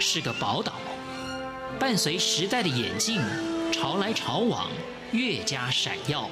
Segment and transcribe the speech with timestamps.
[0.00, 0.74] 是个宝岛，
[1.78, 3.20] 伴随时代的演进，
[3.72, 4.68] 潮来潮往，
[5.12, 6.30] 越加闪耀。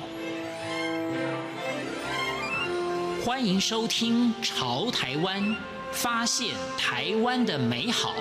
[3.24, 5.42] 欢迎收听《潮台湾》，
[5.90, 8.14] 发现台湾的美好。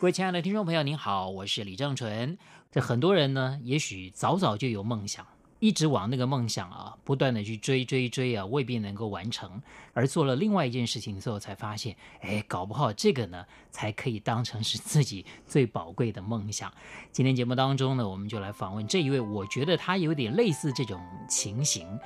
[0.00, 2.36] 各位亲爱的听众朋友，您好，我是李正纯。
[2.70, 5.24] 这很多人呢，也许早早就有梦想，
[5.64, 9.62] 一直往那个梦想啊，不断的去追追追啊，未必能够完成。
[9.94, 16.70] 而做了另外一件事情之后，才发现，哎，搞不好这个呢，才可以当成是自己最宝贵的梦想。
[17.12, 21.98] 今天节目当中呢，我们就来访问这一位，我觉得他有点类似这种情形。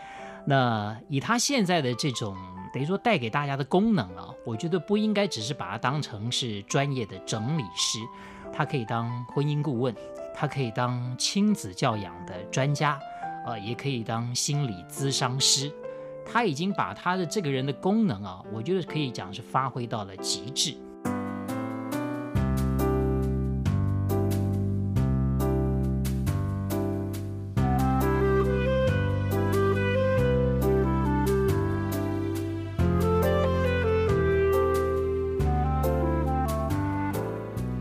[0.46, 2.37] 那以他现在的这种
[2.73, 7.98] 等于说带给大家的功能啊，我觉得不应该只是把它当成是专业的整理师，
[8.52, 9.93] 他可以当婚姻顾问，
[10.32, 13.01] 他可以当亲子教养的专家，
[13.48, 15.73] 啊，也可以当心理咨商师，
[16.23, 20.77] 他已经把他的这个人的功能啊，我觉得可以讲是发挥到了极致。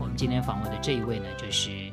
[0.00, 1.87] 我们今天访问的这一位呢，就是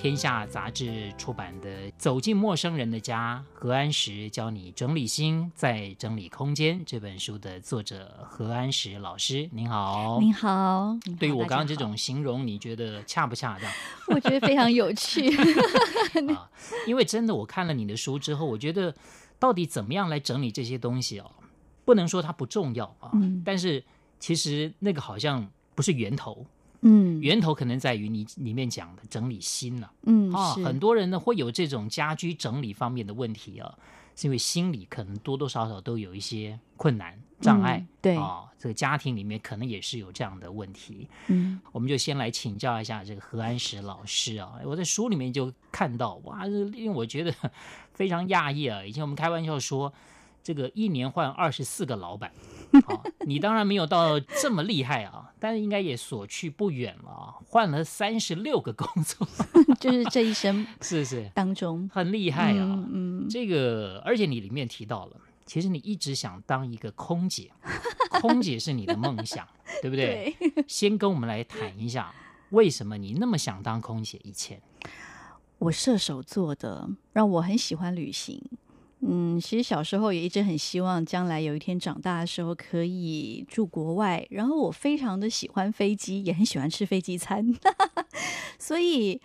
[0.00, 10.96] 天下杂志出版的《走进陌生人的家》，何安石教你整理心，再整理空间这本书的作者何安石老师，您好，您好。
[11.18, 13.70] 对于我刚刚这种形容，你觉得恰不恰当？
[14.16, 15.28] 我觉得非常有趣
[16.34, 16.48] 啊，
[16.86, 18.94] 因为真的，我看了你的书之后，我觉得
[19.38, 21.30] 到底怎么样来整理这些东西哦，
[21.84, 23.84] 不能说它不重要啊，嗯，但是
[24.18, 26.46] 其实那个好像不是源头。
[26.82, 29.92] 嗯，源头可能在于你里面讲的整理心了、啊。
[30.04, 33.74] 嗯，啊，很多人呢会有这种家居整理方面的问题啊，
[34.16, 37.78] 是因为心里可能多多少少都有一些困难障碍。
[37.78, 41.06] 嗯、对啊，这个家庭里面可能也是有这样的问题。
[41.26, 47.34] 嗯，我们就先来请教一下这个何安石老师啊，我在书里面就看到哇，因为我觉得
[47.92, 48.84] 非常讶异啊。
[48.84, 49.92] 以前我们开玩笑说，
[50.42, 52.32] 这个一年换二十四个老板。
[52.86, 59.26] 好，你当然没有到这么厉害啊，但是应该也所去不远了啊，换了三十六个工作，
[59.80, 62.58] 就是这一生 是是当中很厉害啊。
[62.60, 62.88] 嗯，
[63.24, 67.50] 嗯这个而且你里面提到了，其实你一直想当一个空姐，
[68.20, 69.48] 空姐是你的梦想，
[69.80, 70.36] 对不对？
[70.38, 70.64] 对。
[70.68, 72.14] 先跟我们来谈一下，
[72.50, 74.20] 为什么你那么想当空姐？
[74.22, 74.60] 以前
[75.58, 78.42] 我射手座的，让我很喜欢旅行。
[79.02, 87.54] 嗯，其实小时候也一直很希望将来有一天长大的时候可以住国外，然后我非常的喜欢飞机，也很喜欢吃飞机餐，
[88.58, 89.20] 所以。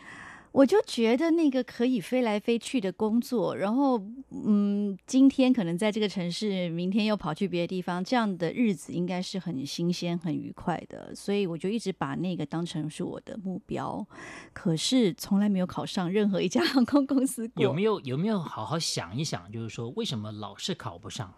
[0.55, 4.01] 我就觉得那个可以飞来飞去的工作，然后
[4.31, 11.13] 嗯，今天可能在这个城市，明天又跑去别的地方，这样的日子应该是很新鲜、很愉快的。
[11.13, 14.07] 所以我就一直把那个当成是我的目标，
[14.53, 17.61] 可是从来没有考上任何一家 航空公司过。
[17.61, 21.33] 有没有有没有好好想一想，就是说为什么老是考不上？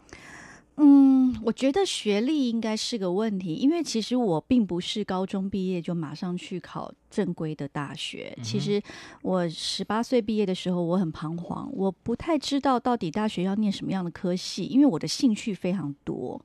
[0.80, 8.32] 嗯，我觉得学历应该是个问题，因为其实我并不是高中毕业就马上去考正规的大学。
[8.38, 8.80] 嗯、其实
[9.24, 16.40] 我十八岁毕业的时候，我很彷徨，我不太知道到底大学要念什么样的科系，因为我的兴趣非常多。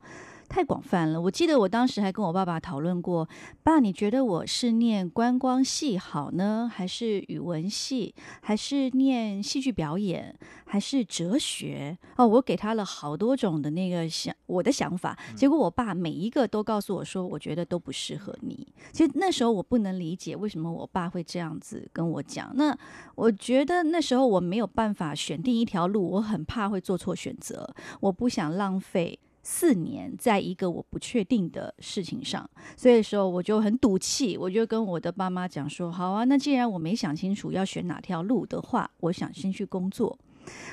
[0.52, 1.18] 太广泛了。
[1.18, 3.26] 我记得我当时还跟我爸爸讨论过，
[3.62, 11.96] 爸，你觉得我是念观光系好呢，还是语文系，还是念戏剧表演，还是哲学？
[12.16, 18.68] 哦，我给他了好多种的那个想我的想法，结果我爸每一个都告诉我说，我觉得都不适合你。
[18.92, 22.52] 其实那时候我不能理解为什么我爸会这样子跟我讲。
[22.54, 22.76] 那
[23.14, 29.18] 我觉得那时候我没有办法选定一条路，我很怕会做错选择，我不想浪费。
[29.42, 40.18] 四年在一个我不确定的事情上，所以说我就很赌气，我就跟我的爸妈讲说：好啊，那既然我没想清楚要选哪条路的话，我想先去工作。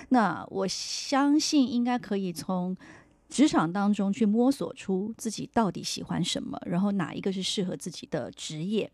[0.09, 2.76] 那我相信应该可以从
[3.29, 8.91] 职场当中去摸索出自己到底喜欢什么，然后哪一个是适合自己的职业。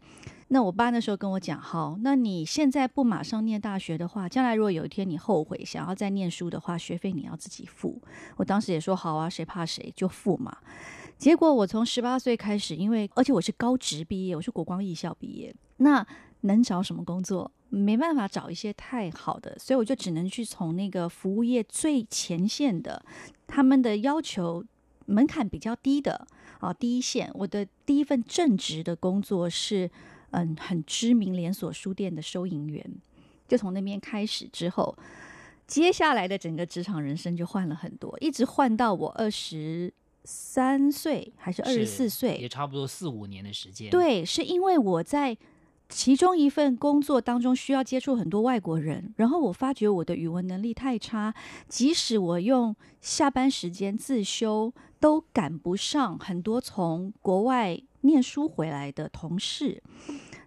[0.49, 7.99] 那我爸那时候跟我讲，好，那你现在不马上念大学的话，将来如果有一天你后悔想要再念书的话，学费你要自己付。
[8.35, 10.55] 我当时也说好啊，谁怕谁就付嘛。
[11.17, 16.05] 结果我从十八岁开始，因为而且我是高职毕业，我是国光艺校毕业，那
[16.41, 17.49] 能找什么工作？
[17.69, 23.03] 没办法找一些太好的，所以我就只能去从那个服务业最前线的，
[23.47, 24.63] 他们的要求
[25.05, 26.27] 门槛比较低的
[26.59, 27.29] 啊，第一线。
[27.33, 29.89] 我的第一份正职的工作是。
[30.31, 32.85] 嗯，很知名连锁书店的收银员，
[33.47, 34.93] 就从那边开始之后，
[35.65, 39.93] 接下来的整个职场人生就换了很多，一直换到我二十
[40.25, 43.89] 三岁还是二十四岁，也差不多四五年的时间。
[43.89, 45.37] 对，是因为我在
[45.87, 51.33] 其中一份工作当中需要接触很多外国人，然后我发觉我的语文能力太差，
[51.67, 59.81] 即使我用下班时间自修，都赶不上很多从国外念书回来的同事。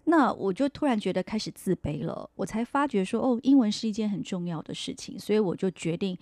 [0.05, 6.17] 那我就突然觉得开始自卑了，我才发觉说，哦，英文是一件很重要的事情，所以我就决定，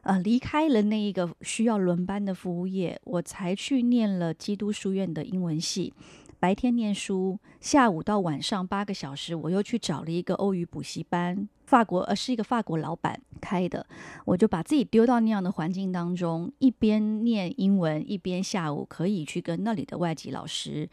[0.00, 5.92] 呃，离开了那一个需要轮班的服务业，我才去念了基督书院的英文系，
[6.40, 13.86] 白天念书，下午到晚上八个小时，我又去找了一个欧语补习班，法国，呃，是一个法国老板开的，
[14.24, 20.88] 我就把自己丢到那样的环境当中，一边念英文，一边下午可以去跟那里的外籍老师。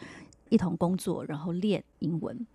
[0.49, 2.45] 一同工作，然后练英文，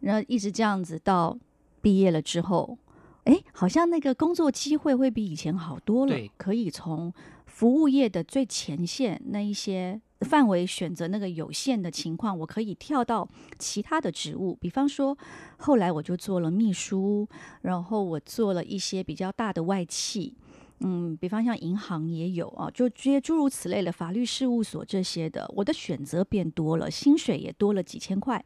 [0.00, 1.38] 然后一直这样子到
[1.82, 2.78] 毕业了之后，
[3.24, 6.16] 哎，好像那个工作机会会比以前好多了。
[6.38, 7.12] 可以从
[7.44, 13.28] 服务业的最前线那一些范围选择那个有限的情况，我可以跳到
[13.58, 14.56] 其他的职务。
[14.60, 15.16] 比方说，
[15.58, 17.28] 后来我就做了秘书，
[17.60, 20.34] 然后我做了一些比较大的外企。
[20.80, 28.44] 嗯，比方像银行也有啊，就这些诸如此类的法律事务所这些的，我的选择变多了，薪水也多了几千块。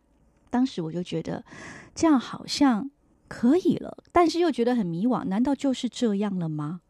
[0.51, 1.45] 当时我就觉得
[1.95, 2.91] 这样好像
[3.29, 6.81] 可以了，但是又觉得很迷惘，难道就是这样了吗？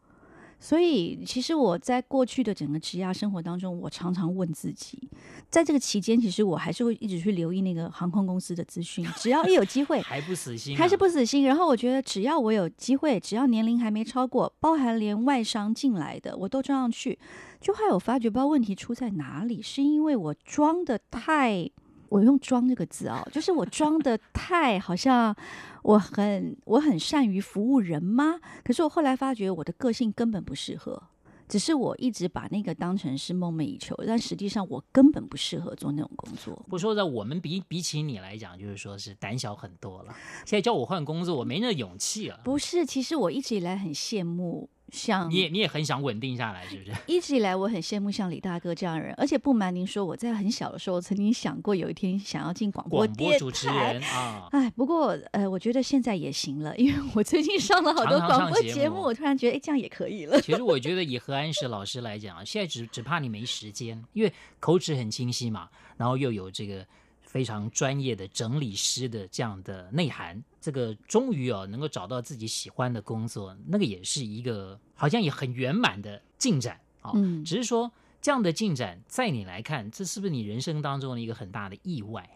[0.61, 5.09] 所以，其实我在过去的整个职涯生活当中，我常常问自己，
[5.49, 11.45] 在这个期间，其实我还是会一直去留意那个航空公司的资讯，只要一有机会，还不死心，还是不死心。
[11.45, 17.17] 然后我觉得，只要我有机会，只要年龄还没超过，包含连外商进来的，我都照样去。
[17.61, 21.71] 就还有发觉，不知道问题出在哪里，是因为我装的太。
[22.09, 25.35] 我用“装”这个字啊，就是我装的 太好像
[25.83, 28.39] 我很我很善于服务人吗？
[28.63, 31.01] 可是我后来发觉我的个性根本不适合，
[31.47, 36.65] 只是我一直把那个当成是梦寐以求，但实际上我根本不适合做那种工作。
[36.69, 40.13] 不说在我们比比起你来讲，就是说是胆小很多了。
[40.45, 42.39] 现在叫我换工作，我没那勇气了。
[42.43, 44.69] 不是，其实我一直以来很羡慕。
[44.91, 46.91] 像你也你也很想稳定下来，是不是？
[47.07, 53.23] 一直以来我很羡慕像李大哥这样的人，而且不瞒您说，我在很小的时候曾经想过有一天想要进广播电台。
[53.23, 60.39] 广播主持人啊，哎，不过呃，我觉得现在也行了，因为我最近上了好多广播节目，节目我突然觉得哎，这样也可以了。
[60.41, 66.85] 其实我觉得以何安石老师来讲啊，现在只只怕你没时间，因为口齿很清晰嘛，然后又有这个。
[67.21, 77.11] 非常专业的整理师的这样的内涵，这个终于哦能够找到自己喜欢的工作，那个也是一个好像也很圆满的进展啊。
[77.15, 77.91] 嗯，只是说
[78.21, 82.29] 这样的进展，在你来看，这是不是你人生当中的一个很大的意外？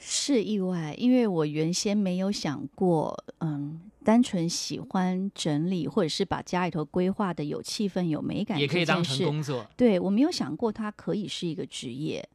[0.00, 9.66] 是意外，因为我原先没有想过，嗯，单纯喜欢整理或者是把家里头规划的有气氛、有美感，也可以当成工作。
[9.76, 12.28] 对，我没有想过它可以是一个职业。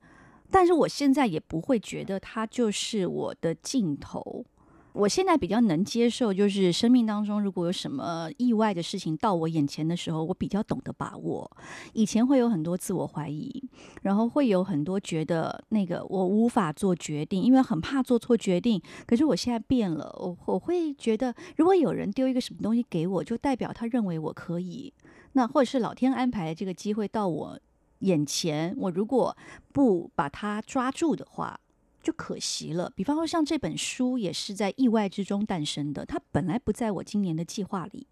[0.52, 4.46] 但是我现在也不会觉得它就是我的尽头。
[4.94, 11.50] 我现在比较能接受，就是生命当中如果有什么意外的事情到我眼前的时候，我比较懂得把握。
[11.94, 13.64] 以前会有很多自我怀疑，
[14.04, 18.82] 然后会有很多觉得那个我无法做决定，因为很怕做错决定。
[19.08, 24.94] 可是我现在变了，我我会觉得，如果有人丢一个什么东西给我，就代表他认为我可以。
[25.34, 27.60] 那或者是老天安排这个机会到我。
[28.00, 29.34] 眼前，我如果
[29.72, 31.58] 不把它抓住的话，
[32.04, 32.92] 就可惜了。
[32.96, 38.06] 比方说，像这本书也是在意外之中诞生的，它本来不在我今年的计划里。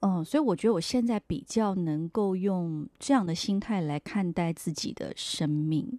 [0.00, 5.98] 嗯，所以我觉得我现在比较能够用这样的心态来看待自己的生命。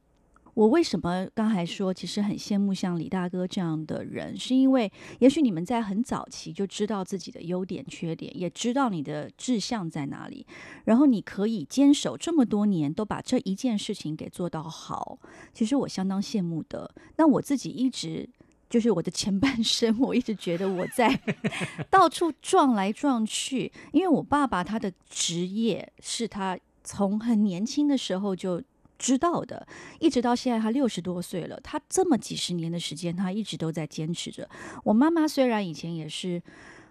[0.62, 10.46] 我为什么刚才说其实很羡慕像李大哥这样的人，是因为也许你们在很早期就知道自己的优点、缺点，也知道你的志向在哪里，
[10.86, 15.18] 然后你可以坚守这么多年，都把这一件事情给做到好。
[15.52, 16.94] 其实我相当羡慕的。
[17.18, 18.30] 那我自己一直
[18.70, 21.20] 就是我的前半生，我一直觉得我在
[21.90, 28.62] 到处撞来撞去，因为我爸爸他的职业是他从很年轻的时候就。
[29.02, 29.66] 知道的，
[30.00, 34.48] 一直到现在，他六十多岁了，他这么几十年的时间，他一直都在坚持着。
[34.84, 36.40] 我妈妈虽然以前也是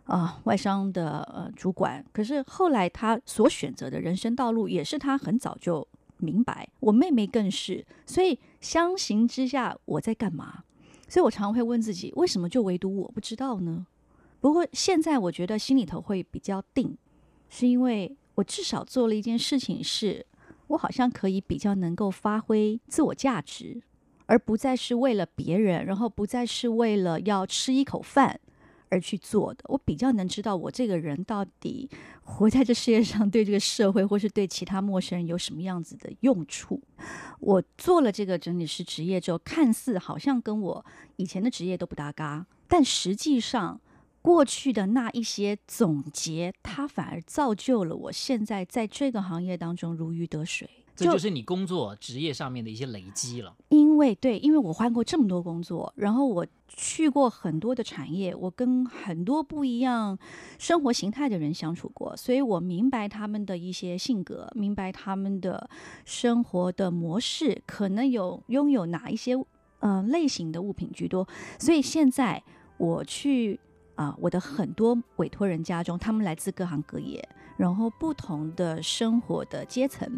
[0.07, 5.87] 啊、外商的呃主管，可是后来他所选择的人生道路也是他很早就
[6.17, 6.69] 明白。
[6.81, 10.65] 我妹妹更是，所以相形之下，我在干嘛？
[11.07, 13.87] 所以我常常会问自己，为什么就唯独我不知道呢？
[14.41, 16.99] 不过现在我觉得心里头会比较定，
[17.49, 20.27] 是因为我至少做了一件事情是。
[20.71, 23.83] 我好像可以比较能够发挥自我价值，
[24.27, 28.39] 而不再是为了别人，然后不再是为了要吃一口饭，
[28.89, 29.65] 而去做的。
[29.65, 31.91] 我比较能知道我这个人到底
[32.23, 36.81] 活在这世界上，对这个社会或是对其他陌生人有什么样子的用处。
[37.41, 40.87] 我做了这个整理师职业之后，看似好像跟我
[41.17, 43.81] 以前的职业都不搭嘎，但实际上
[44.23, 50.69] 过去的那一些总结，它反而造就了我现在在这个行业当中如鱼得水。
[50.97, 53.57] 这就是你工作职业上面的一些累积了。
[53.71, 60.19] 因为对，因为我换过这么多工作，然后我去过很多的产业，我跟很多不一样
[60.59, 65.71] 生活形态的人相处过，所以我明白他们的一些性格，明白他们的
[66.05, 69.35] 生活的模式，可能有拥有哪一些
[69.79, 71.27] 呃类型的物品居多。
[71.59, 72.43] 所以现在
[72.77, 73.59] 我去
[74.01, 77.23] 啊、我的很多委托人家中，他们来自各行各业，
[77.59, 80.09] 然后不同的生活的阶层。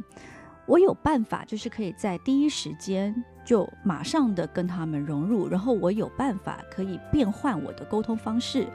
[0.67, 3.13] 我有办法，就是可以在第一时间
[3.45, 8.69] 就马上的跟他们融入，然后我有办法可以变换我的沟通方式，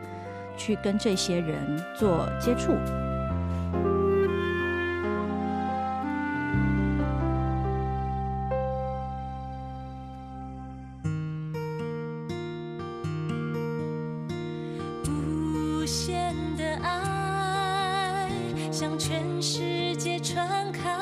[0.58, 2.74] 去跟这些人做接触。
[18.79, 20.93] 向全世界传开。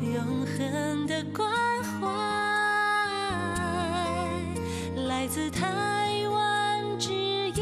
[0.00, 1.52] 永恒的关
[1.84, 2.08] 怀
[5.06, 7.60] 来自台湾之音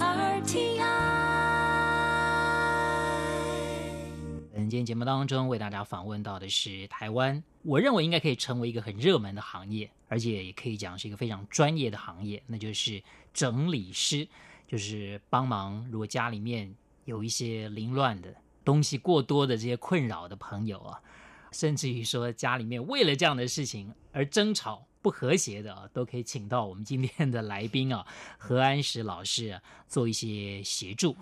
[0.00, 0.88] RTI。
[4.56, 13.02] 今天节目当中为大家访问到的是台湾，我认为应该可以成为一个很热门的行业，而且也可以讲是一个非常专业的行业，那就是
[13.34, 14.26] 整理师，
[14.72, 16.74] 就是帮忙如果家里面
[17.04, 20.98] 有一些凌乱的东西过多的这些困扰的朋友啊。
[21.52, 28.06] 甚至于说家里面为了这样的事情而争吵不和谐的啊，都可以请到我们今天的来宾啊，
[28.38, 31.14] 何安石老师啊，做一些协助。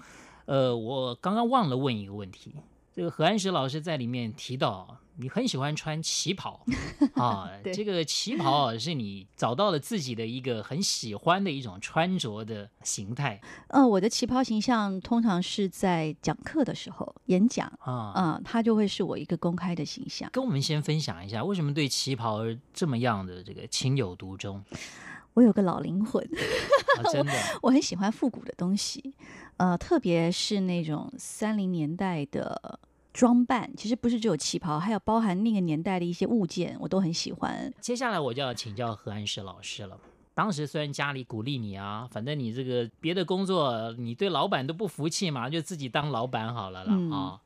[0.45, 2.55] 呃，我刚刚忘了问一个问题。
[2.95, 6.65] 这个何安石老师在里面提到，你很喜欢穿旗袍
[7.15, 13.39] 啊，对这个旗袍是你找到了自己的一个很喜欢的一种穿着的形态。
[13.69, 20.31] 呃，我的旗袍形象通常是在讲课的时候演讲啊，嗯，它就会是我一个公开的形象。
[20.33, 22.41] 跟我们先分享一下，为什么对旗袍
[22.73, 24.65] 这么样的这个情有独钟？
[25.35, 26.23] 我有个老灵魂，
[26.99, 29.15] 啊、 真的我，我很喜欢复古的东西。
[29.59, 32.81] 呃，特别是那种三零年代的
[33.13, 37.73] 装扮，其实不是只有旗袍，还有包含那个年代的一些物件，我都很喜欢。
[37.81, 39.99] 接下来我就要请教何安石老师了。
[40.35, 47.41] 当时虽然家里鼓励你啊，反正你这个别的工作你对老板都不服气嘛，就自己当老板好了啦、嗯、啊，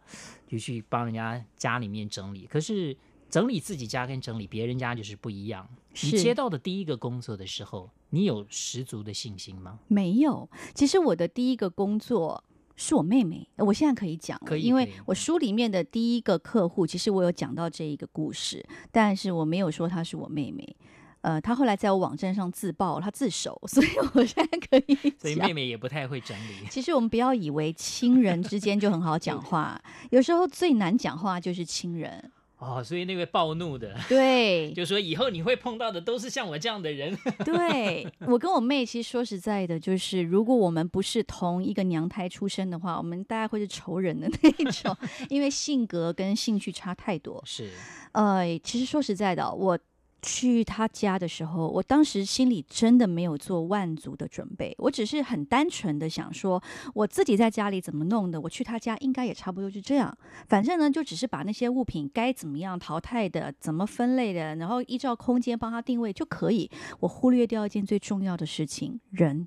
[0.46, 2.46] 就去帮人家家里面整理。
[2.46, 2.96] 可是
[3.28, 5.68] 整理自己家跟整理别人家就是不一样。
[6.02, 7.90] 你接到的第一个工作的时候。
[8.10, 9.80] 你有十足的信心吗？
[9.88, 10.48] 没有。
[10.72, 12.44] 其实我的第一个工作
[12.76, 20.76] 是我妹妹，我现在可以讲，因为我书里面的第一个客户，其实我有讲到这一个故事，但是我没有说她是我妹妹。
[21.20, 25.14] 呃，她后来在我网站上自曝，她自首， 所以我现在可以。
[25.18, 26.66] 所以妹妹也不太会整理。
[26.68, 32.30] 其实我们不要以为亲人之间就很好讲话， 有时候最难讲话就是亲人。
[32.58, 37.14] 哦，所以那位暴怒的，对， 就说以后你会碰到的都是像我这样的人。
[37.44, 44.96] 对，我跟我妹，其实说实在的，就是如果我们不是同一个娘胎出生的话，我们大概会是仇人的那一种，
[45.28, 47.42] 因为性格跟兴趣差太多。
[47.44, 47.70] 是，
[48.12, 49.78] 呃，其实说实在的，我。
[50.24, 56.62] 去他家的时候，我当时心里真的没有做万足的准备，我只是很单纯的想说，
[56.94, 60.16] 我自己在家里怎么弄的，我去他家应该也差不多就这样。
[60.48, 66.70] 反正呢，就只是把那些物品该怎么样淘汰的、怎么分类的，然后依照空间帮他定位就可以。
[67.00, 69.46] 我忽略掉一件最重要的事情：人。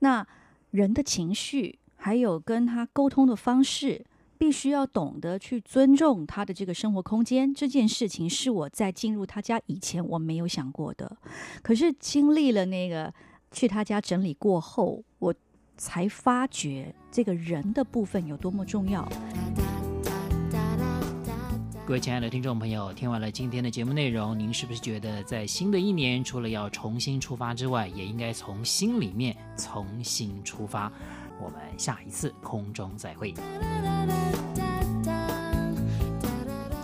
[0.00, 0.26] 那
[0.72, 4.04] 人的情绪，还有跟他沟通的方式。
[4.40, 11.14] 必须要懂得去尊重他的这个生活空间，这件事情是我在进入他家以前我没有想过的。
[11.60, 13.12] 可是经历了那个
[13.52, 15.34] 去他家整理过后，我
[15.76, 19.06] 才发觉这个人的部分有多么重要。
[21.84, 30.90] 各位亲爱的听众朋友，听完了今天的节目内容，您是不是觉得在新的一年，除了要重新出发之外，也应该从心里面重新出发？
[31.38, 33.34] 我们下一次空中再会。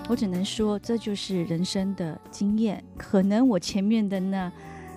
[0.09, 2.83] 我只能说，这就是人生的经验。
[2.97, 4.53] 可能我前面的那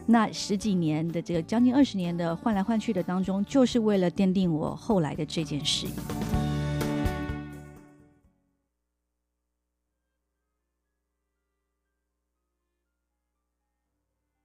[0.06, 5.88] 那十几年的这个将近二十年的换来换去的当中，就是为了奠定我后来的这件事。